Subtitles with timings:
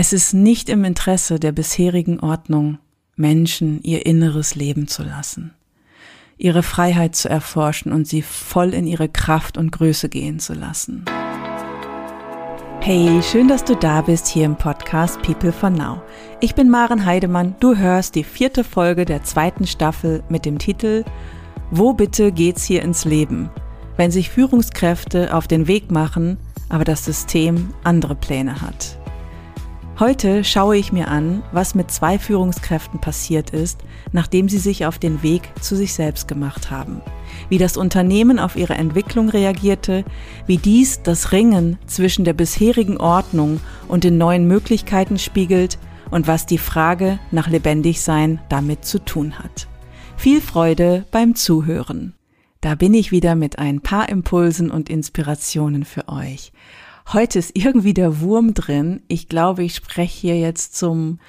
[0.00, 2.78] Es ist nicht im Interesse der bisherigen Ordnung,
[3.16, 5.54] Menschen ihr inneres Leben zu lassen,
[6.36, 11.04] ihre Freiheit zu erforschen und sie voll in ihre Kraft und Größe gehen zu lassen.
[12.78, 16.00] Hey, schön, dass du da bist hier im Podcast People for Now.
[16.40, 21.04] Ich bin Maren Heidemann, du hörst die vierte Folge der zweiten Staffel mit dem Titel
[21.72, 23.50] Wo bitte geht's hier ins Leben?
[23.96, 26.38] Wenn sich Führungskräfte auf den Weg machen,
[26.68, 28.97] aber das System andere Pläne hat.
[30.00, 33.80] Heute schaue ich mir an, was mit zwei Führungskräften passiert ist,
[34.12, 37.00] nachdem sie sich auf den Weg zu sich selbst gemacht haben.
[37.48, 40.04] Wie das Unternehmen auf ihre Entwicklung reagierte,
[40.46, 45.80] wie dies das Ringen zwischen der bisherigen Ordnung und den neuen Möglichkeiten spiegelt
[46.12, 49.66] und was die Frage nach Lebendigsein damit zu tun hat.
[50.16, 52.14] Viel Freude beim Zuhören.
[52.60, 56.52] Da bin ich wieder mit ein paar Impulsen und Inspirationen für euch.
[57.10, 59.00] Heute ist irgendwie der Wurm drin.
[59.08, 61.20] Ich glaube, ich spreche hier jetzt zum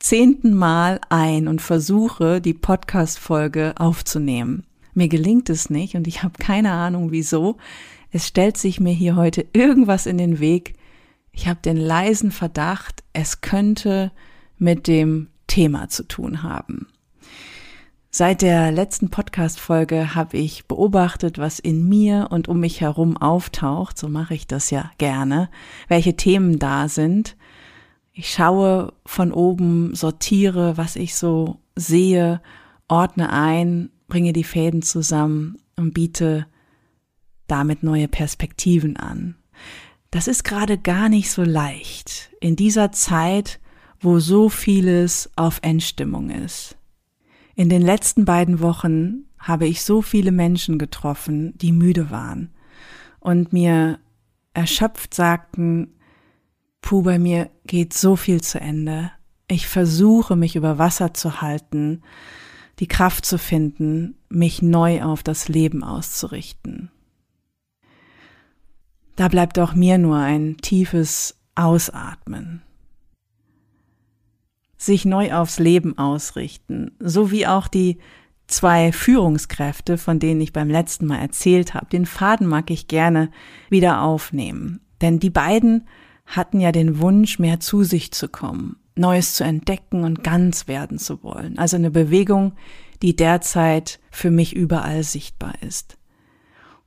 [0.00, 4.66] zehnten Mal ein und versuche, die Podcast-Folge aufzunehmen.
[4.94, 7.58] Mir gelingt es nicht und ich habe keine Ahnung wieso.
[8.10, 10.74] Es stellt sich mir hier heute irgendwas in den Weg.
[11.30, 14.10] Ich habe den leisen Verdacht, es könnte
[14.58, 16.88] mit dem Thema zu tun haben.
[18.14, 23.96] Seit der letzten Podcast-Folge habe ich beobachtet, was in mir und um mich herum auftaucht.
[23.96, 25.48] So mache ich das ja gerne.
[25.88, 27.38] Welche Themen da sind.
[28.12, 32.42] Ich schaue von oben, sortiere, was ich so sehe,
[32.86, 36.46] ordne ein, bringe die Fäden zusammen und biete
[37.46, 39.36] damit neue Perspektiven an.
[40.10, 43.58] Das ist gerade gar nicht so leicht in dieser Zeit,
[44.00, 46.76] wo so vieles auf Endstimmung ist.
[47.62, 52.50] In den letzten beiden Wochen habe ich so viele Menschen getroffen, die müde waren
[53.20, 54.00] und mir
[54.52, 55.94] erschöpft sagten,
[56.80, 59.12] Puh, bei mir geht so viel zu Ende.
[59.46, 62.02] Ich versuche, mich über Wasser zu halten,
[62.80, 66.90] die Kraft zu finden, mich neu auf das Leben auszurichten.
[69.14, 72.62] Da bleibt auch mir nur ein tiefes Ausatmen
[74.84, 77.98] sich neu aufs Leben ausrichten, so wie auch die
[78.48, 81.86] zwei Führungskräfte, von denen ich beim letzten Mal erzählt habe.
[81.86, 83.30] Den Faden mag ich gerne
[83.70, 85.86] wieder aufnehmen, denn die beiden
[86.26, 90.98] hatten ja den Wunsch, mehr zu sich zu kommen, Neues zu entdecken und ganz werden
[90.98, 91.58] zu wollen.
[91.58, 92.54] Also eine Bewegung,
[93.02, 95.96] die derzeit für mich überall sichtbar ist.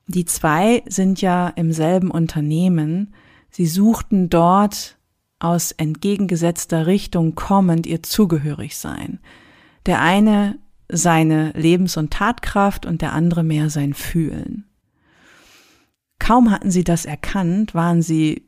[0.08, 3.14] Die zwei sind ja im selben Unternehmen.
[3.50, 4.98] Sie suchten dort
[5.40, 9.20] aus entgegengesetzter Richtung kommend ihr zugehörig sein.
[9.86, 10.58] Der eine
[10.88, 14.66] seine Lebens- und Tatkraft und der andere mehr sein Fühlen.
[16.20, 18.48] Kaum hatten sie das erkannt, waren sie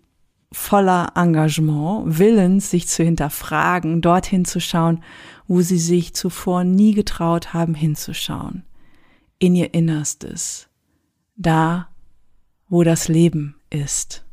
[0.51, 5.03] voller Engagement, Willens, sich zu hinterfragen, dorthin zu schauen,
[5.47, 8.63] wo sie sich zuvor nie getraut haben hinzuschauen,
[9.39, 10.69] in ihr Innerstes,
[11.35, 11.89] da,
[12.69, 14.25] wo das Leben ist.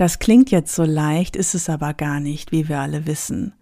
[0.00, 3.52] Das klingt jetzt so leicht, ist es aber gar nicht, wie wir alle wissen.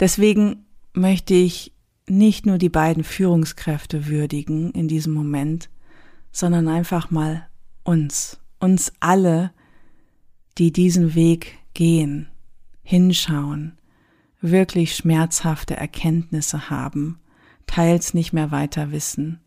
[0.00, 0.64] Deswegen
[0.94, 1.74] möchte ich
[2.08, 5.68] nicht nur die beiden Führungskräfte würdigen in diesem Moment,
[6.32, 7.46] sondern einfach mal
[7.82, 9.52] uns, uns alle,
[10.56, 12.28] die diesen Weg gehen,
[12.82, 13.76] hinschauen,
[14.40, 17.18] wirklich schmerzhafte Erkenntnisse haben,
[17.66, 19.43] teils nicht mehr weiter wissen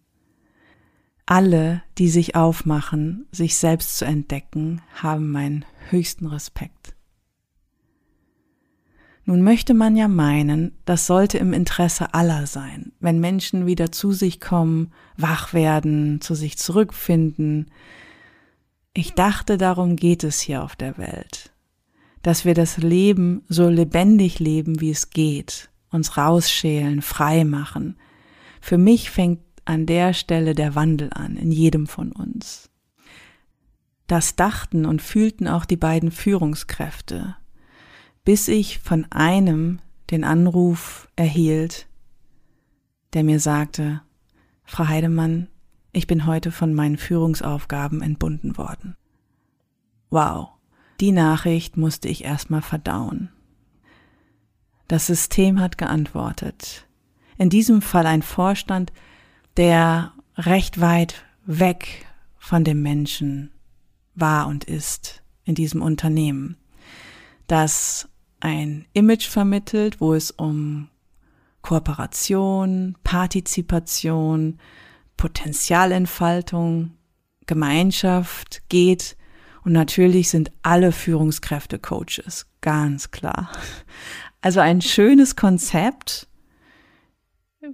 [1.27, 6.95] alle, die sich aufmachen, sich selbst zu entdecken, haben meinen höchsten Respekt.
[9.25, 14.13] Nun möchte man ja meinen, das sollte im Interesse aller sein, wenn Menschen wieder zu
[14.13, 17.69] sich kommen, wach werden, zu sich zurückfinden.
[18.93, 21.51] Ich dachte, darum geht es hier auf der Welt,
[22.21, 27.97] dass wir das Leben so lebendig leben, wie es geht, uns rausschälen, frei machen.
[28.61, 32.69] Für mich fängt an der Stelle der Wandel an, in jedem von uns.
[34.07, 37.35] Das dachten und fühlten auch die beiden Führungskräfte,
[38.23, 41.87] bis ich von einem den Anruf erhielt,
[43.13, 44.01] der mir sagte,
[44.63, 45.49] Frau Heidemann,
[45.91, 48.95] ich bin heute von meinen Führungsaufgaben entbunden worden.
[50.09, 50.49] Wow,
[51.01, 53.29] die Nachricht musste ich erstmal verdauen.
[54.87, 56.87] Das System hat geantwortet.
[57.37, 58.93] In diesem Fall ein Vorstand,
[59.57, 62.05] der recht weit weg
[62.37, 63.51] von dem Menschen
[64.15, 66.57] war und ist in diesem Unternehmen,
[67.47, 68.07] das
[68.39, 70.89] ein Image vermittelt, wo es um
[71.61, 74.59] Kooperation, Partizipation,
[75.17, 76.91] Potenzialentfaltung,
[77.45, 79.17] Gemeinschaft geht
[79.63, 83.51] Und natürlich sind alle Führungskräfte Coaches, ganz klar.
[84.39, 86.29] Also ein schönes Konzept,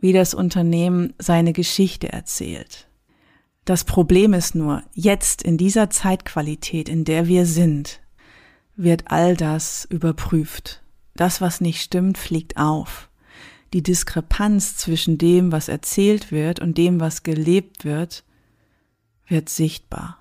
[0.01, 2.87] wie das Unternehmen seine Geschichte erzählt.
[3.65, 8.01] Das Problem ist nur, jetzt in dieser Zeitqualität, in der wir sind,
[8.75, 10.81] wird all das überprüft.
[11.15, 13.09] Das, was nicht stimmt, fliegt auf.
[13.73, 18.23] Die Diskrepanz zwischen dem, was erzählt wird und dem, was gelebt wird,
[19.27, 20.19] wird sichtbar.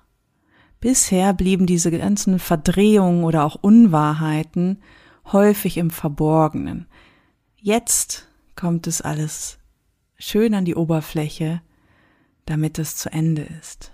[0.79, 4.81] Bisher blieben diese ganzen Verdrehungen oder auch Unwahrheiten
[5.31, 6.87] häufig im Verborgenen.
[7.55, 9.59] Jetzt kommt es alles
[10.23, 11.61] schön an die Oberfläche,
[12.45, 13.91] damit es zu Ende ist.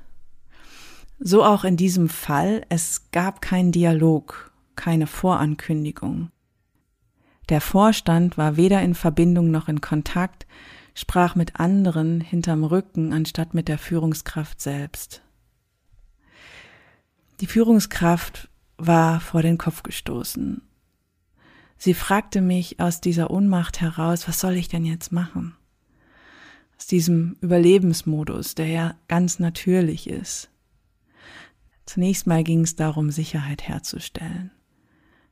[1.19, 6.29] So auch in diesem Fall, es gab keinen Dialog, keine Vorankündigung.
[7.49, 10.45] Der Vorstand war weder in Verbindung noch in Kontakt,
[10.93, 15.23] sprach mit anderen hinterm Rücken anstatt mit der Führungskraft selbst.
[17.41, 20.61] Die Führungskraft war vor den Kopf gestoßen.
[21.77, 25.55] Sie fragte mich aus dieser Ohnmacht heraus, was soll ich denn jetzt machen?
[26.79, 30.49] Aus diesem Überlebensmodus, der ja ganz natürlich ist.
[31.85, 34.51] Zunächst mal ging es darum, Sicherheit herzustellen,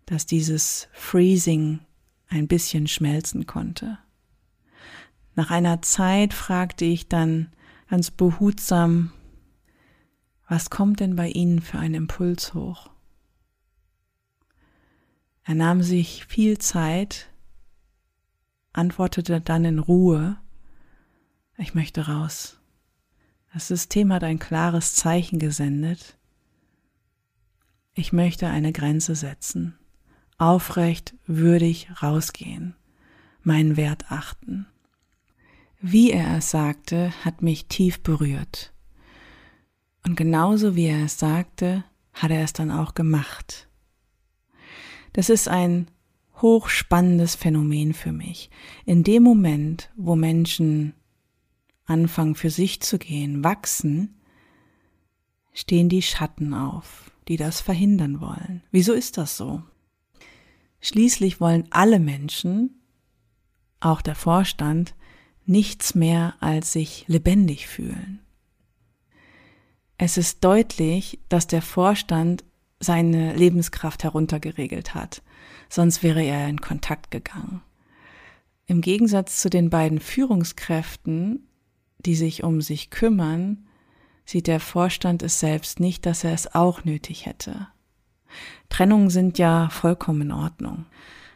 [0.05, 1.79] dass dieses Freezing
[2.27, 3.97] ein bisschen schmelzen konnte.
[5.35, 7.53] Nach einer Zeit fragte ich dann
[7.89, 9.13] ganz behutsam,
[10.49, 12.89] was kommt denn bei Ihnen für einen Impuls hoch?
[15.43, 17.31] Er nahm sich viel Zeit,
[18.73, 20.37] antwortete dann in Ruhe,
[21.57, 22.59] ich möchte raus.
[23.53, 26.17] Das System hat ein klares Zeichen gesendet.
[27.93, 29.77] Ich möchte eine Grenze setzen,
[30.37, 32.75] aufrecht, würdig rausgehen,
[33.41, 34.67] meinen Wert achten.
[35.81, 38.73] Wie er es sagte, hat mich tief berührt.
[40.05, 41.83] Und genauso wie er es sagte,
[42.13, 43.67] hat er es dann auch gemacht.
[45.13, 45.87] Das ist ein
[46.41, 48.49] hochspannendes Phänomen für mich.
[48.85, 50.93] In dem Moment, wo Menschen
[51.87, 54.21] anfangen für sich zu gehen, wachsen,
[55.53, 58.61] stehen die Schatten auf, die das verhindern wollen.
[58.71, 59.63] Wieso ist das so?
[60.81, 62.81] Schließlich wollen alle Menschen,
[63.79, 64.93] auch der Vorstand,
[65.45, 68.19] nichts mehr als sich lebendig fühlen.
[69.97, 72.43] Es ist deutlich, dass der Vorstand
[72.79, 75.23] seine Lebenskraft heruntergeregelt hat,
[75.69, 77.61] sonst wäre er in Kontakt gegangen.
[78.67, 81.47] Im Gegensatz zu den beiden Führungskräften,
[81.99, 83.65] die sich um sich kümmern,
[84.25, 87.67] sieht der Vorstand es selbst nicht, dass er es auch nötig hätte.
[88.69, 90.85] Trennungen sind ja vollkommen in Ordnung.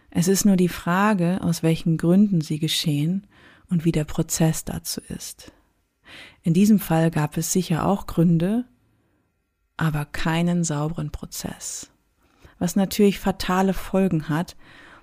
[0.09, 3.27] Es ist nur die Frage, aus welchen Gründen sie geschehen
[3.69, 5.53] und wie der Prozess dazu ist.
[6.43, 8.65] In diesem Fall gab es sicher auch Gründe,
[9.77, 11.89] aber keinen sauberen Prozess.
[12.59, 14.55] Was natürlich fatale Folgen hat,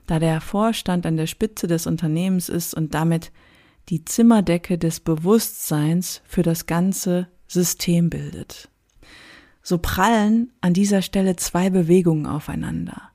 [0.07, 3.33] da der Vorstand an der Spitze des Unternehmens ist und damit
[3.89, 8.69] die Zimmerdecke des Bewusstseins für das ganze System bildet.
[9.63, 13.11] So prallen an dieser Stelle zwei Bewegungen aufeinander,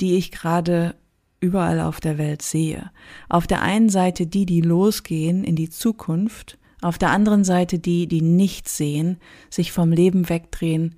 [0.00, 0.94] die ich gerade
[1.40, 2.90] überall auf der Welt sehe.
[3.28, 8.08] Auf der einen Seite die, die losgehen in die Zukunft auf der anderen Seite die,
[8.08, 9.18] die nichts sehen,
[9.48, 10.96] sich vom Leben wegdrehen,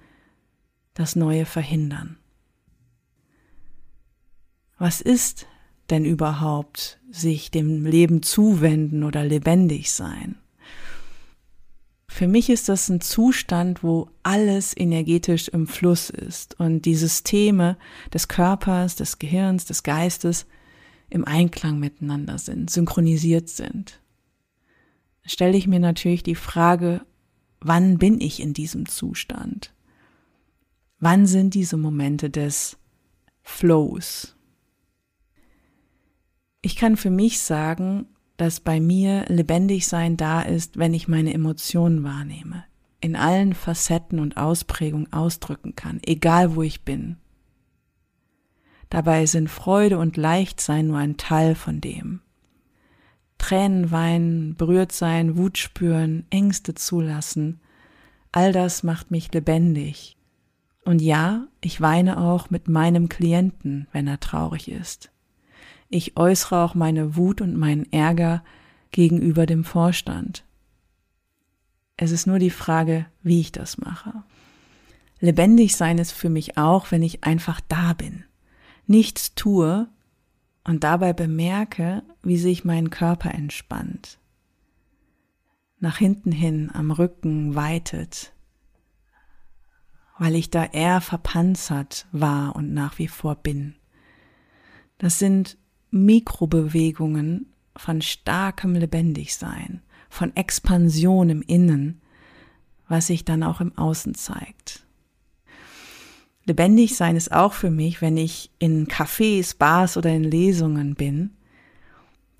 [0.94, 2.16] das Neue verhindern.
[4.78, 5.46] Was ist
[5.94, 10.36] denn überhaupt sich dem Leben zuwenden oder lebendig sein?
[12.06, 17.76] Für mich ist das ein Zustand, wo alles energetisch im Fluss ist und die Systeme
[18.12, 20.46] des Körpers, des Gehirns, des Geistes
[21.10, 24.00] im Einklang miteinander sind, synchronisiert sind
[25.24, 27.04] stelle ich mir natürlich die Frage,
[27.60, 29.72] wann bin ich in diesem Zustand?
[31.00, 32.76] Wann sind diese Momente des
[33.42, 34.36] Flows?
[36.64, 38.06] Ich kann für mich sagen,
[38.38, 42.64] dass bei mir lebendig sein da ist, wenn ich meine Emotionen wahrnehme,
[43.02, 47.18] in allen Facetten und Ausprägungen ausdrücken kann, egal wo ich bin.
[48.88, 52.22] Dabei sind Freude und Leichtsein nur ein Teil von dem.
[53.36, 57.60] Tränen weinen, berührt sein, Wut spüren, Ängste zulassen.
[58.32, 60.16] All das macht mich lebendig.
[60.86, 65.10] Und ja, ich weine auch mit meinem Klienten, wenn er traurig ist.
[65.94, 68.42] Ich äußere auch meine Wut und meinen Ärger
[68.90, 70.44] gegenüber dem Vorstand.
[71.96, 74.24] Es ist nur die Frage, wie ich das mache.
[75.20, 78.24] Lebendig sein ist für mich auch, wenn ich einfach da bin.
[78.88, 79.88] Nichts tue,
[80.64, 84.18] und dabei bemerke, wie sich mein Körper entspannt,
[85.78, 88.32] nach hinten hin am Rücken weitet,
[90.18, 93.76] weil ich da eher verpanzert war und nach wie vor bin.
[94.98, 95.56] Das sind
[95.94, 97.46] Mikrobewegungen
[97.76, 102.00] von starkem Lebendigsein, von Expansion im Innen,
[102.88, 104.84] was sich dann auch im Außen zeigt.
[106.46, 111.30] Lebendig sein ist auch für mich, wenn ich in Cafés, Bars oder in Lesungen bin,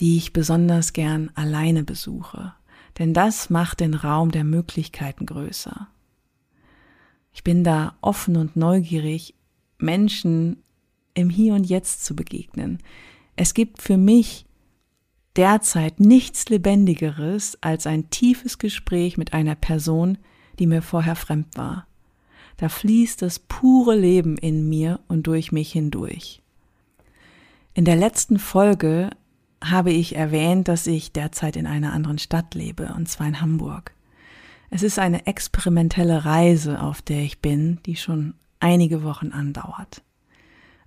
[0.01, 2.53] die ich besonders gern alleine besuche.
[2.99, 5.89] Denn das macht den Raum der Möglichkeiten größer.
[7.33, 9.35] Ich bin da offen und neugierig,
[9.79, 10.63] Menschen
[11.15, 12.81] im Hier und Jetzt zu begegnen.
[13.37, 14.47] Es gibt für mich
[15.37, 20.19] derzeit nichts Lebendigeres als ein tiefes Gespräch mit einer Person,
[20.59, 21.87] die mir vorher fremd war.
[22.57, 26.41] Da fließt das pure Leben in mir und durch mich hindurch.
[27.75, 29.11] In der letzten Folge
[29.63, 33.93] habe ich erwähnt, dass ich derzeit in einer anderen Stadt lebe, und zwar in Hamburg.
[34.71, 40.03] Es ist eine experimentelle Reise, auf der ich bin, die schon einige Wochen andauert.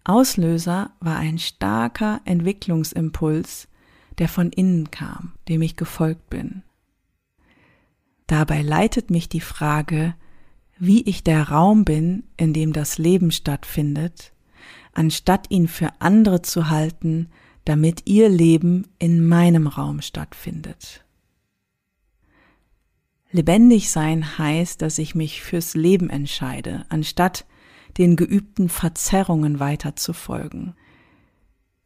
[0.08, 3.68] Auslöser war ein starker Entwicklungsimpuls,
[4.20, 6.64] der von innen kam, dem ich gefolgt bin.
[8.26, 10.16] Dabei leitet mich die Frage,
[10.80, 14.32] wie ich der Raum bin, in dem das Leben stattfindet,
[14.94, 17.30] anstatt ihn für andere zu halten,
[17.66, 21.04] damit ihr Leben in meinem Raum stattfindet.
[23.32, 27.46] Lebendig sein heißt, dass ich mich fürs Leben entscheide, anstatt
[27.98, 30.76] den geübten Verzerrungen weiter zu folgen.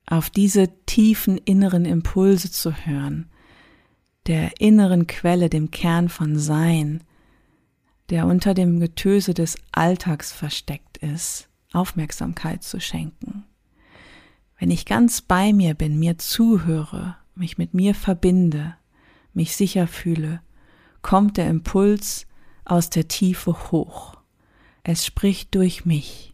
[0.06, 3.30] Auf diese tiefen inneren Impulse zu hören,
[4.28, 7.04] der inneren Quelle, dem Kern von Sein,
[8.10, 13.46] der unter dem Getöse des Alltags versteckt ist, Aufmerksamkeit zu schenken.
[14.60, 18.76] Wenn ich ganz bei mir bin, mir zuhöre, mich mit mir verbinde,
[19.34, 20.42] mich sicher fühle,
[21.02, 22.28] kommt der Impuls
[22.66, 24.21] aus der Tiefe hoch.
[24.84, 26.34] Es spricht durch mich,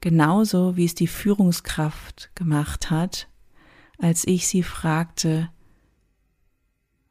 [0.00, 3.28] genauso wie es die Führungskraft gemacht hat,
[3.98, 5.50] als ich sie fragte,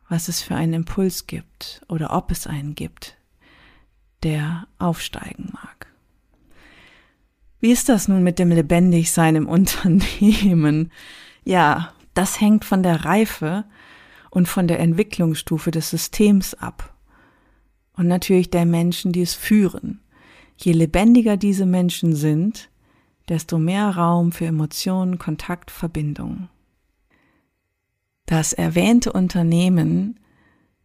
[0.07, 3.17] was es für einen Impuls gibt oder ob es einen gibt,
[4.23, 5.87] der aufsteigen mag.
[7.61, 10.91] Wie ist das nun mit dem Lebendigsein im Unternehmen?
[11.43, 13.65] Ja, das hängt von der Reife
[14.29, 16.93] und von der Entwicklungsstufe des Systems ab.
[17.93, 20.01] Und natürlich der Menschen, die es führen.
[20.63, 22.69] Je lebendiger diese Menschen sind,
[23.29, 26.49] desto mehr Raum für Emotionen, Kontakt, Verbindung.
[28.25, 30.19] Das erwähnte Unternehmen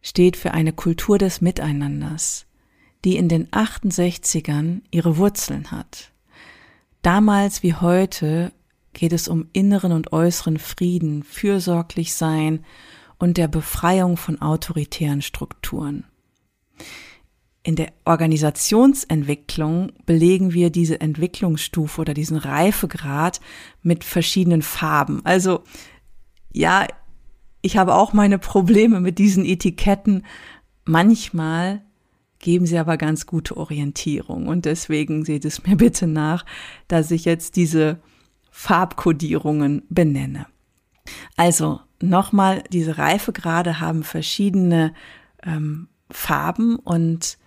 [0.01, 2.45] steht für eine Kultur des Miteinanders,
[3.05, 6.11] die in den 68ern ihre Wurzeln hat.
[7.01, 8.51] Damals wie heute
[8.93, 12.65] geht es um inneren und äußeren Frieden, fürsorglich sein
[13.19, 16.03] und der Befreiung von autoritären Strukturen.
[17.67, 23.41] In der Organisationsentwicklung belegen wir diese Entwicklungsstufe oder diesen Reifegrad
[23.83, 25.19] mit verschiedenen Farben.
[25.25, 25.65] Also
[26.53, 26.87] ja,
[27.61, 30.25] ich habe auch meine Probleme mit diesen Etiketten.
[30.85, 31.81] Manchmal
[32.39, 36.45] geben sie aber ganz gute Orientierung und deswegen seht es mir bitte nach,
[36.87, 37.99] dass ich jetzt diese
[38.49, 40.45] Farbkodierungen benenne.
[41.35, 44.93] Also nochmal, diese Reifegrade haben verschiedene
[45.43, 47.37] ähm, Farben und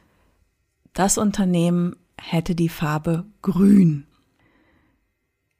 [0.92, 4.06] das Unternehmen hätte die Farbe grün.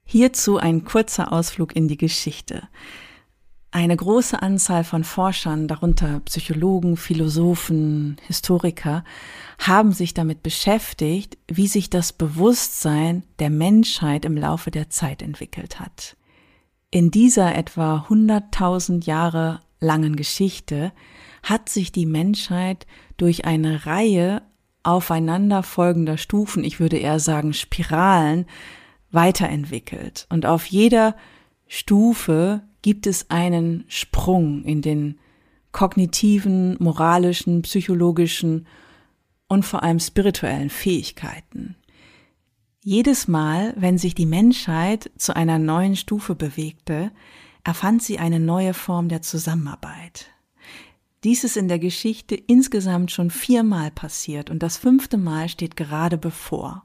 [0.04, 2.68] Hierzu ein kurzer Ausflug in die Geschichte.
[3.72, 9.04] Eine große Anzahl von Forschern, darunter Psychologen, Philosophen, Historiker,
[9.58, 15.78] haben sich damit beschäftigt, wie sich das Bewusstsein der Menschheit im Laufe der Zeit entwickelt
[15.78, 16.16] hat.
[16.90, 20.92] In dieser etwa 100.000 Jahre langen Geschichte
[21.44, 24.42] hat sich die Menschheit durch eine Reihe
[24.82, 28.46] aufeinanderfolgender Stufen, ich würde eher sagen Spiralen,
[29.10, 30.26] weiterentwickelt.
[30.28, 31.16] Und auf jeder
[31.66, 35.18] Stufe gibt es einen Sprung in den
[35.72, 38.66] kognitiven, moralischen, psychologischen
[39.48, 41.76] und vor allem spirituellen Fähigkeiten.
[42.82, 47.12] Jedes Mal, wenn sich die Menschheit zu einer neuen Stufe bewegte,
[47.62, 50.30] erfand sie eine neue Form der Zusammenarbeit.
[51.22, 56.16] Dies ist in der Geschichte insgesamt schon viermal passiert und das fünfte Mal steht gerade
[56.16, 56.84] bevor.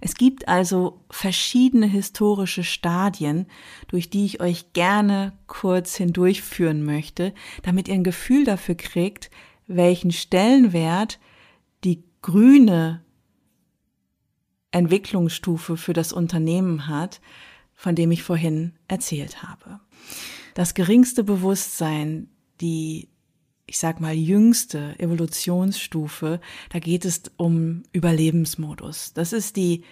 [0.00, 3.46] Es gibt also verschiedene historische Stadien,
[3.88, 9.30] durch die ich euch gerne kurz hindurchführen möchte, damit ihr ein Gefühl dafür kriegt,
[9.66, 11.18] welchen Stellenwert
[11.84, 13.02] die grüne
[14.70, 17.20] Entwicklungsstufe für das Unternehmen hat,
[17.74, 19.80] von dem ich vorhin erzählt habe.
[20.54, 22.28] Das geringste Bewusstsein,
[22.60, 23.08] die
[23.66, 26.40] ich sag mal, jüngste Evolutionsstufe,
[26.70, 29.12] da geht es um Überlebensmodus.
[29.14, 29.84] Das ist die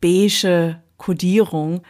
[0.00, 1.82] beige Kodierung.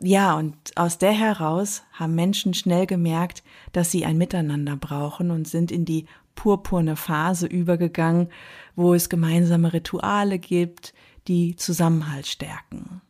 [0.00, 3.42] Ja, und aus der heraus haben Menschen schnell gemerkt,
[3.72, 6.06] dass sie ein Miteinander brauchen und sind in die
[6.36, 8.28] purpurne Phase übergegangen,
[8.76, 10.94] wo es gemeinsame Rituale gibt,
[11.26, 13.02] die Zusammenhalt stärken.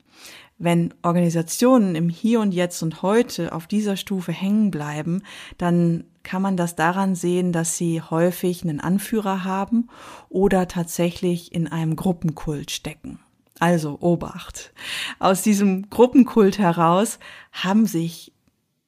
[0.59, 5.23] Wenn Organisationen im Hier und Jetzt und heute auf dieser Stufe hängen bleiben,
[5.57, 9.89] dann kann man das daran sehen, dass sie häufig einen Anführer haben
[10.29, 13.21] oder tatsächlich in einem Gruppenkult stecken.
[13.61, 14.73] Also Obacht.
[15.21, 17.21] Aus diesem Gruppenkult heraus
[17.53, 18.33] haben sich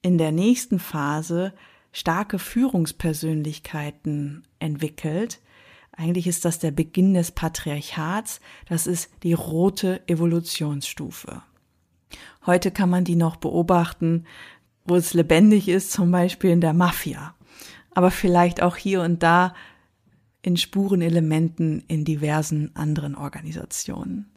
[0.01, 1.53] in der nächsten Phase
[1.93, 5.39] starke Führungspersönlichkeiten entwickelt.
[5.93, 8.41] Eigentlich ist das der Beginn des Patriarchats.
[8.67, 11.43] Das ist die rote Evolutionsstufe.
[12.45, 14.25] Heute kann man die noch beobachten,
[14.85, 17.35] wo es lebendig ist, zum Beispiel in der Mafia.
[17.93, 19.53] Aber vielleicht auch hier und da
[20.41, 24.31] in Spurenelementen in diversen anderen Organisationen.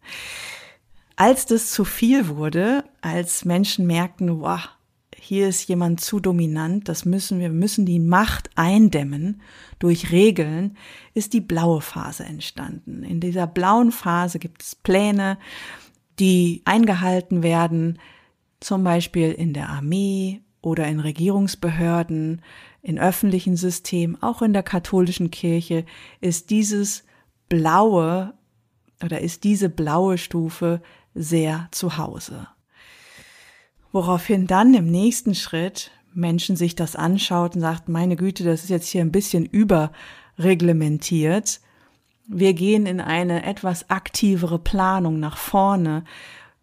[1.17, 4.69] Als das zu viel wurde, als Menschen merkten, wow,
[5.17, 9.41] hier ist jemand zu dominant, das müssen wir, müssen die Macht eindämmen
[9.79, 10.77] durch Regeln,
[11.15, 13.05] ist die blaue Phase entstanden.
[13.05, 15.39] In dieser blauen Phase gibt es Pläne,
[16.19, 17.99] die eingehalten werden,
[18.61, 22.43] zum Beispiel in der Armee oder in Regierungsbehörden,
[22.83, 25.85] in öffentlichen Systemen, auch in der katholischen Kirche,
[26.21, 27.05] ist dieses
[27.49, 28.35] blaue
[29.03, 30.81] oder ist diese blaue Stufe
[31.15, 32.49] sehr zu Hause.
[33.93, 38.71] Woraufhin dann im nächsten Schritt Menschen sich das anschaut und sagt, meine Güte, das ist
[38.71, 41.61] jetzt hier ein bisschen überreglementiert
[42.27, 46.05] wir gehen in eine etwas aktivere Planung nach vorne.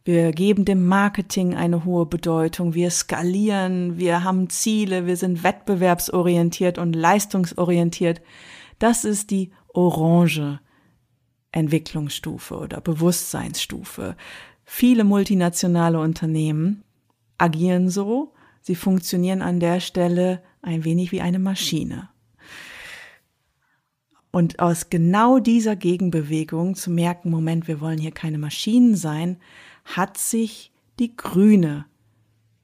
[0.03, 2.73] Wir geben dem Marketing eine hohe Bedeutung.
[2.73, 3.97] Wir skalieren.
[3.97, 5.05] Wir haben Ziele.
[5.05, 8.21] Wir sind wettbewerbsorientiert und leistungsorientiert.
[8.79, 10.59] Das ist die orange
[11.51, 14.15] Entwicklungsstufe oder Bewusstseinsstufe.
[14.63, 16.83] Viele multinationale Unternehmen
[17.37, 18.33] agieren so.
[18.61, 22.10] Sie funktionieren an der Stelle ein wenig wie eine Maschine.
[24.31, 29.37] Und aus genau dieser Gegenbewegung zu merken, Moment, wir wollen hier keine Maschinen sein,
[29.83, 31.85] hat sich die grüne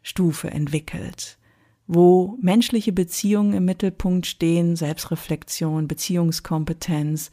[0.02, 1.38] Stufe entwickelt,
[1.86, 7.32] wo menschliche Beziehungen im Mittelpunkt stehen, Selbstreflexion, Beziehungskompetenz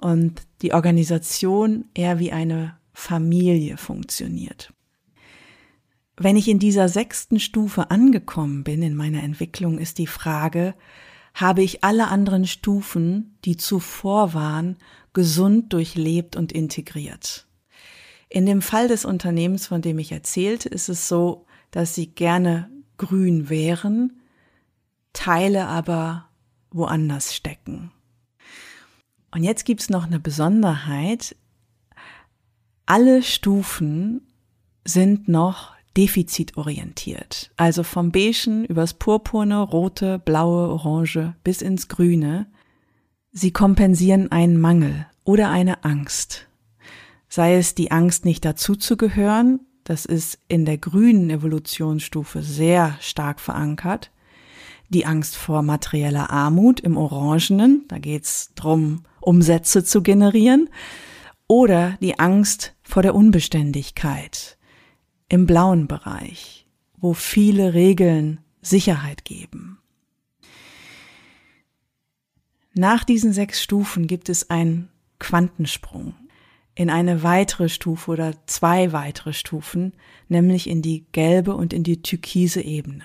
[0.00, 4.72] und die Organisation eher wie eine Familie funktioniert.
[6.16, 10.74] Wenn ich in dieser sechsten Stufe angekommen bin in meiner Entwicklung, ist die Frage,
[11.34, 14.76] habe ich alle anderen Stufen, die zuvor waren,
[15.12, 17.46] gesund durchlebt und integriert.
[18.28, 22.70] In dem Fall des Unternehmens, von dem ich erzählte, ist es so, dass sie gerne
[22.96, 24.20] grün wären,
[25.12, 26.28] Teile aber
[26.70, 27.90] woanders stecken.
[29.32, 31.36] Und jetzt gibt's noch eine Besonderheit.
[32.86, 34.26] Alle Stufen
[34.84, 37.50] sind noch defizitorientiert.
[37.56, 42.46] Also vom Beigen übers Purpurne, Rote, Blaue, Orange bis ins Grüne.
[43.32, 46.46] Sie kompensieren einen Mangel oder eine Angst.
[47.28, 54.10] Sei es die Angst, nicht dazuzugehören, das ist in der grünen Evolutionsstufe sehr stark verankert.
[54.88, 60.68] Die Angst vor materieller Armut im Orangenen, da geht's drum, Umsätze zu generieren.
[61.46, 64.58] Oder die Angst vor der Unbeständigkeit,
[65.30, 66.66] im blauen Bereich,
[66.98, 69.78] wo viele Regeln Sicherheit geben.
[72.74, 76.14] Nach diesen sechs Stufen gibt es einen Quantensprung
[76.74, 79.92] in eine weitere Stufe oder zwei weitere Stufen,
[80.28, 83.04] nämlich in die gelbe und in die türkise Ebene.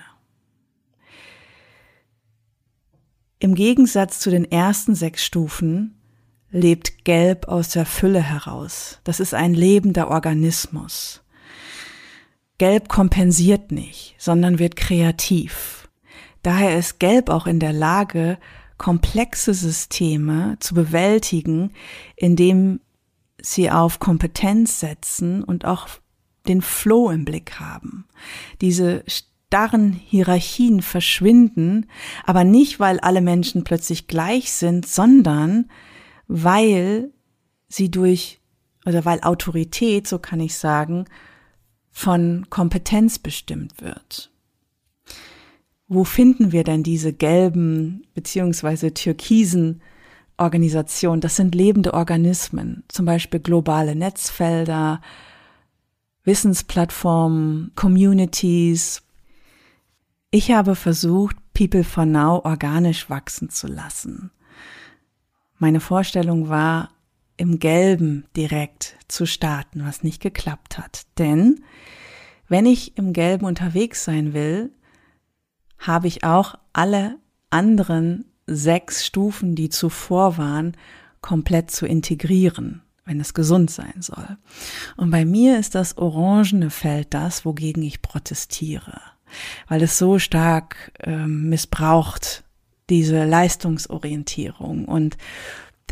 [3.38, 5.94] Im Gegensatz zu den ersten sechs Stufen
[6.50, 9.00] lebt Gelb aus der Fülle heraus.
[9.04, 11.22] Das ist ein lebender Organismus.
[12.58, 15.88] Gelb kompensiert nicht, sondern wird kreativ.
[16.42, 18.38] Daher ist Gelb auch in der Lage,
[18.78, 21.72] komplexe Systeme zu bewältigen,
[22.14, 22.80] indem
[23.40, 25.88] sie auf Kompetenz setzen und auch
[26.48, 28.06] den Flow im Blick haben.
[28.60, 31.86] Diese starren Hierarchien verschwinden,
[32.24, 35.70] aber nicht, weil alle Menschen plötzlich gleich sind, sondern
[36.28, 37.12] weil
[37.68, 38.40] sie durch,
[38.84, 41.06] oder weil Autorität, so kann ich sagen,
[41.96, 44.30] von Kompetenz bestimmt wird.
[45.88, 49.80] Wo finden wir denn diese gelben beziehungsweise türkisen
[50.36, 51.22] Organisationen?
[51.22, 55.00] Das sind lebende Organismen, zum Beispiel globale Netzfelder,
[56.22, 59.02] Wissensplattformen, Communities.
[60.30, 64.30] Ich habe versucht, People for Now organisch wachsen zu lassen.
[65.58, 66.90] Meine Vorstellung war,
[67.36, 71.02] im Gelben direkt zu starten, was nicht geklappt hat.
[71.18, 71.62] Denn
[72.48, 74.70] wenn ich im Gelben unterwegs sein will,
[75.78, 77.16] habe ich auch alle
[77.50, 80.76] anderen sechs Stufen, die zuvor waren,
[81.20, 84.36] komplett zu integrieren, wenn es gesund sein soll.
[84.96, 89.00] Und bei mir ist das orangene Feld das, wogegen ich protestiere,
[89.68, 92.44] weil es so stark äh, missbraucht,
[92.88, 95.16] diese Leistungsorientierung und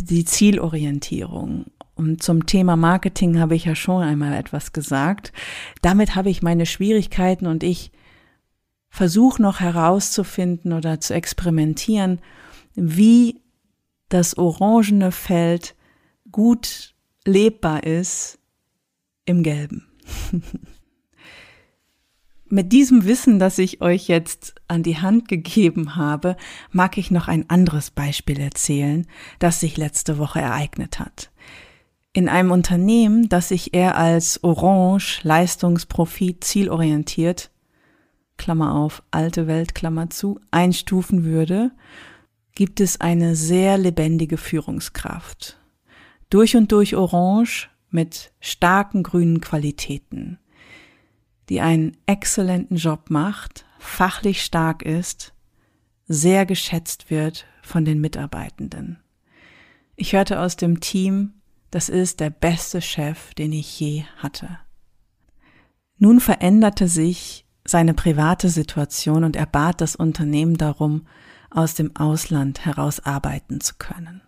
[0.00, 1.66] die Zielorientierung.
[1.94, 5.32] Und zum Thema Marketing habe ich ja schon einmal etwas gesagt.
[5.82, 7.92] Damit habe ich meine Schwierigkeiten und ich
[8.88, 12.20] versuche noch herauszufinden oder zu experimentieren,
[12.74, 13.40] wie
[14.08, 15.74] das orangene Feld
[16.30, 18.38] gut lebbar ist
[19.24, 19.86] im Gelben.
[22.48, 26.36] Mit diesem Wissen, das ich euch jetzt an die Hand gegeben habe,
[26.70, 29.06] mag ich noch ein anderes Beispiel erzählen,
[29.38, 31.30] das sich letzte Woche ereignet hat.
[32.12, 37.50] In einem Unternehmen, das sich eher als Orange, Leistungsprofit, zielorientiert,
[38.36, 41.72] Klammer auf, alte Welt, Klammer zu, einstufen würde,
[42.54, 45.58] gibt es eine sehr lebendige Führungskraft.
[46.30, 50.38] Durch und durch orange mit starken grünen Qualitäten
[51.48, 55.34] die einen exzellenten Job macht, fachlich stark ist,
[56.06, 58.98] sehr geschätzt wird von den Mitarbeitenden.
[59.96, 61.34] Ich hörte aus dem Team,
[61.70, 64.58] das ist der beste Chef, den ich je hatte.
[65.98, 71.06] Nun veränderte sich seine private Situation und er bat das Unternehmen darum,
[71.50, 74.22] aus dem Ausland heraus arbeiten zu können.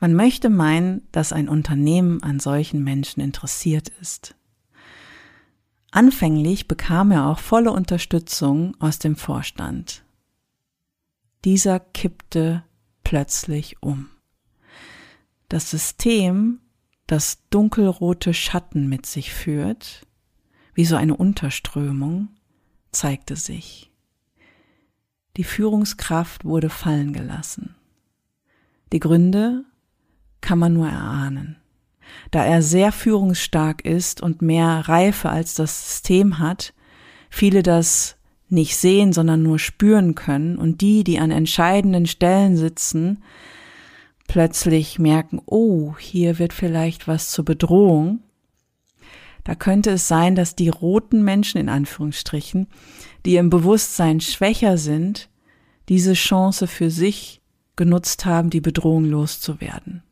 [0.00, 4.34] Man möchte meinen, dass ein Unternehmen an solchen Menschen interessiert ist.
[5.96, 10.04] Anfänglich bekam er auch volle Unterstützung aus dem Vorstand.
[11.46, 12.64] Dieser kippte
[13.02, 14.10] plötzlich um.
[15.48, 16.60] Das System,
[17.06, 20.06] das dunkelrote Schatten mit sich führt,
[20.74, 22.28] wie so eine Unterströmung,
[22.92, 23.90] zeigte sich.
[25.38, 27.74] Die Führungskraft wurde fallen gelassen.
[28.92, 29.64] Die Gründe
[30.42, 31.56] kann man nur erahnen
[32.30, 36.74] da er sehr führungsstark ist und mehr Reife als das System hat,
[37.30, 38.16] viele das
[38.48, 43.22] nicht sehen, sondern nur spüren können und die, die an entscheidenden Stellen sitzen,
[44.28, 48.20] plötzlich merken, oh, hier wird vielleicht was zur Bedrohung.
[49.44, 52.66] Da könnte es sein, dass die roten Menschen in Anführungsstrichen,
[53.24, 55.28] die im Bewusstsein schwächer sind,
[55.88, 57.40] diese Chance für sich
[57.76, 60.02] genutzt haben, die Bedrohung loszuwerden.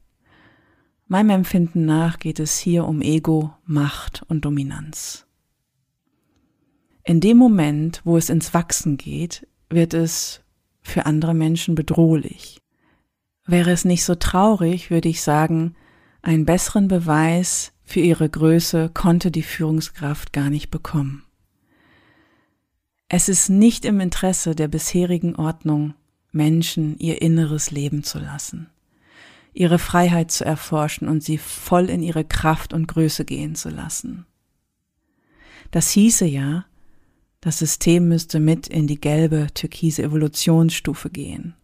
[1.14, 5.28] Meinem Empfinden nach geht es hier um Ego, Macht und Dominanz.
[7.04, 10.40] In dem Moment, wo es ins Wachsen geht, wird es
[10.82, 12.60] für andere Menschen bedrohlich.
[13.46, 15.76] Wäre es nicht so traurig, würde ich sagen,
[16.20, 21.22] einen besseren Beweis für ihre Größe konnte die Führungskraft gar nicht bekommen.
[23.08, 25.94] Es ist nicht im Interesse der bisherigen Ordnung,
[26.32, 28.68] Menschen ihr inneres Leben zu lassen
[29.54, 34.26] ihre Freiheit zu erforschen und sie voll in ihre Kraft und Größe gehen zu lassen.
[35.70, 36.66] Das hieße ja,
[37.40, 41.54] das System müsste mit in die gelbe, türkise Evolutionsstufe gehen.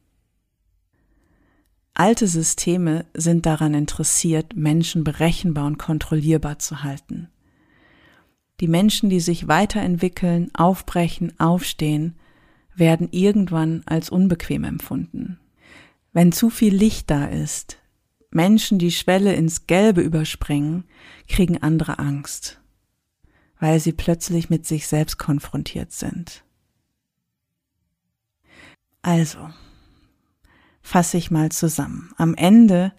[1.94, 7.28] Alte Systeme sind daran interessiert, Menschen berechenbar und kontrollierbar zu halten.
[8.60, 12.14] Die Menschen, die sich weiterentwickeln, aufbrechen, aufstehen,
[12.74, 15.38] werden irgendwann als unbequem empfunden.
[16.12, 17.79] Wenn zu viel Licht da ist,
[18.30, 20.84] Menschen die Schwelle ins Gelbe überspringen,
[21.28, 22.60] kriegen andere Angst,
[23.58, 26.44] weil sie plötzlich mit sich selbst konfrontiert sind.
[29.02, 29.50] Also,
[30.82, 32.12] fasse ich mal zusammen.
[32.16, 32.92] Am Ende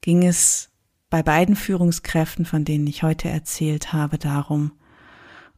[0.00, 0.70] ging es
[1.08, 4.72] bei beiden Führungskräften, von denen ich heute erzählt habe, darum,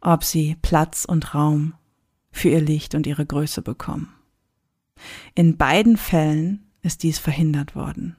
[0.01, 1.75] ob sie Platz und Raum
[2.31, 4.15] für ihr Licht und ihre Größe bekommen.
[5.35, 8.17] In beiden Fällen ist dies verhindert worden.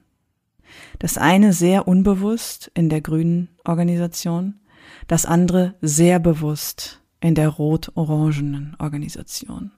[0.98, 4.60] Das eine sehr unbewusst in der grünen Organisation,
[5.06, 9.72] das andere sehr bewusst in der rot-orangenen Organisation.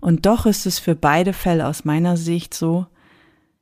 [0.00, 2.86] Und doch ist es für beide Fälle aus meiner Sicht so,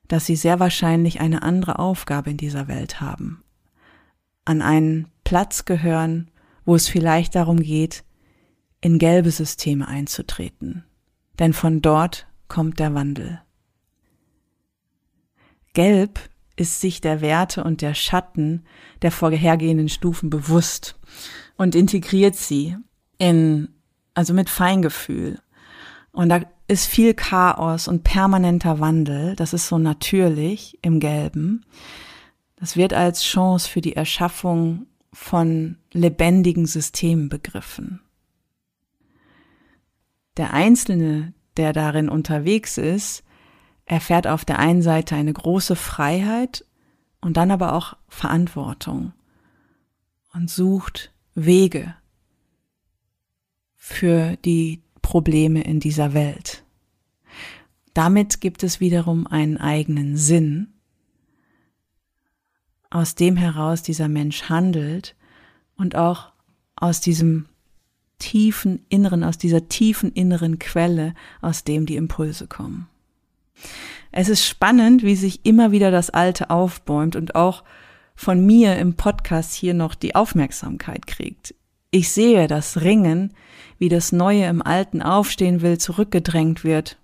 [0.09, 3.43] dass sie sehr wahrscheinlich eine andere Aufgabe in dieser Welt haben.
[4.45, 6.31] An einen Platz gehören,
[6.65, 8.05] wo es vielleicht darum geht,
[8.81, 10.85] in gelbe Systeme einzutreten.
[11.39, 13.41] Denn von dort kommt der Wandel.
[15.73, 16.21] Gelb
[16.57, 18.65] ist sich der Werte und der Schatten
[19.03, 20.99] der vorhergehenden Stufen bewusst
[21.57, 22.77] und integriert sie
[23.19, 23.69] in,
[24.15, 25.41] also mit Feingefühl.
[26.13, 29.37] Und da ist viel Chaos und permanenter Wandel.
[29.37, 31.65] Das ist so natürlich im Gelben.
[32.57, 38.01] Das wird als Chance für die Erschaffung von lebendigen Systemen begriffen.
[40.37, 43.25] Der Einzelne, der darin unterwegs ist,
[43.87, 46.65] erfährt auf der einen Seite eine große Freiheit
[47.21, 49.13] und dann aber auch Verantwortung
[50.33, 51.95] und sucht Wege
[53.77, 56.65] für die Probleme in dieser Welt.
[57.93, 60.73] Damit gibt es wiederum einen eigenen Sinn,
[62.91, 65.17] aus dem heraus dieser Mensch handelt
[65.77, 66.33] und auch
[66.77, 67.47] aus diesem
[68.19, 72.89] tiefen Inneren, aus dieser tiefen inneren Quelle, aus dem die Impulse kommen.
[74.13, 77.65] Es ist spannend, wie sich immer wieder das Alte aufbäumt und auch
[78.15, 81.55] von mir im Podcast hier noch die Aufmerksamkeit kriegt.
[81.91, 83.35] Ich sehe das Ringen,
[83.79, 86.99] wie das Neue im Alten aufstehen will, zurückgedrängt wird.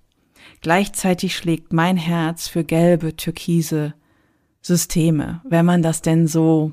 [0.61, 3.95] Gleichzeitig schlägt mein Herz für gelbe, türkise
[4.63, 6.73] Systeme, wenn man das denn so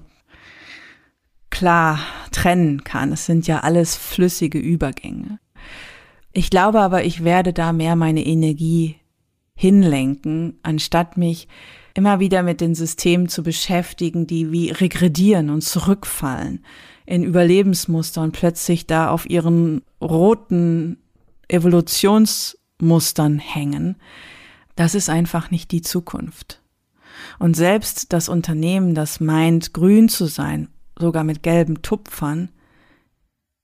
[1.50, 2.00] klar
[2.32, 3.12] trennen kann.
[3.12, 5.40] Es sind ja alles flüssige Übergänge.
[6.34, 8.98] Ich glaube aber, ich werde da mehr meine Energie
[9.58, 11.48] hinlenken, anstatt mich
[11.96, 16.64] immer wieder mit den Systemen zu beschäftigen, die wie regredieren und zurückfallen
[17.08, 20.98] in Überlebensmuster und plötzlich da auf ihren roten
[21.48, 23.96] Evolutionsmustern hängen.
[24.76, 26.62] Das ist einfach nicht die Zukunft.
[27.40, 30.68] Und selbst das Unternehmen, das meint, grün zu sein,
[31.00, 32.50] sogar mit gelben Tupfern,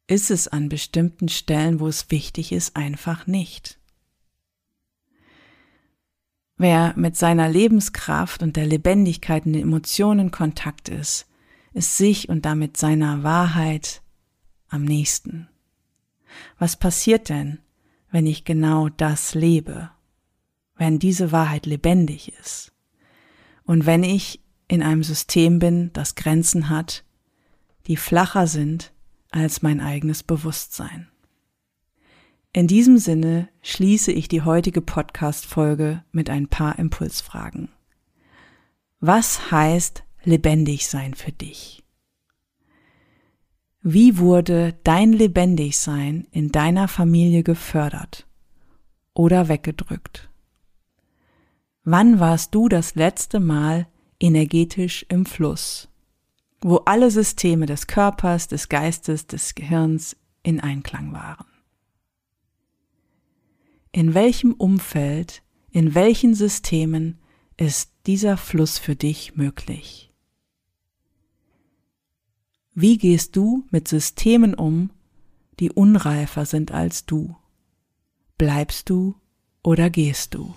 [0.08, 3.78] ist es an bestimmten Stellen, wo es wichtig ist, einfach nicht.
[6.64, 11.28] Wer mit seiner Lebenskraft und der Lebendigkeit in den Emotionen in Kontakt ist,
[11.74, 14.02] ist sich und damit seiner Wahrheit
[14.70, 15.50] am nächsten.
[16.58, 17.60] Was passiert denn,
[18.12, 19.92] wenn ich genau das lebe?
[20.78, 22.72] Wenn diese Wahrheit lebendig ist?
[23.66, 27.04] Und wenn ich in einem System bin, das Grenzen hat,
[27.88, 28.94] die flacher sind
[29.32, 31.10] als mein eigenes Bewusstsein.
[32.56, 37.70] In diesem Sinne schließe ich die heutige Podcast-Folge mit ein paar Impulsfragen.
[39.00, 41.84] Was heißt lebendig sein für dich?
[43.82, 48.28] Wie wurde dein Lebendigsein in deiner Familie gefördert
[49.16, 50.30] oder weggedrückt?
[51.84, 53.88] Wann warst du das letzte Mal
[54.20, 55.90] energetisch im Fluss,
[56.62, 61.53] wo alle Systeme des Körpers, des Geistes, des Gehirns in Einklang waren?
[63.96, 67.20] In welchem Umfeld, in welchen Systemen
[67.58, 70.12] ist dieser Fluss für dich möglich?
[72.74, 74.90] Wie gehst du mit Systemen um,
[75.60, 77.36] die unreifer sind als du?
[78.40, 79.14] Bleibst du
[79.62, 80.56] oder gehst du?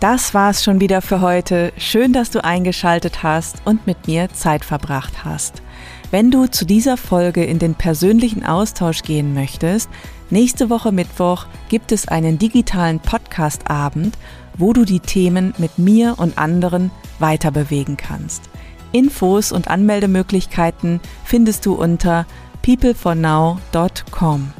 [0.00, 1.72] Das war's schon wieder für heute.
[1.78, 5.62] Schön, dass du eingeschaltet hast und mit mir Zeit verbracht hast.
[6.10, 9.88] Wenn du zu dieser Folge in den persönlichen Austausch gehen möchtest,
[10.32, 14.18] nächste Woche Mittwoch gibt es einen digitalen Podcast-Abend,
[14.58, 18.50] wo du die Themen mit mir und anderen weiter bewegen kannst.
[18.90, 22.26] Infos und Anmeldemöglichkeiten findest du unter
[22.62, 24.52] peoplefornow.com.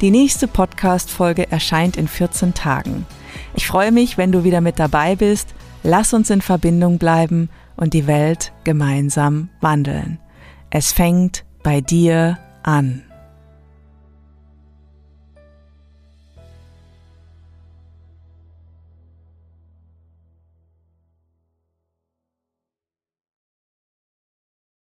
[0.00, 3.06] Die nächste Podcast-Folge erscheint in 14 Tagen.
[3.54, 5.54] Ich freue mich, wenn du wieder mit dabei bist.
[5.82, 10.18] Lass uns in Verbindung bleiben und die Welt gemeinsam wandeln.
[10.70, 13.02] Es fängt bei dir an.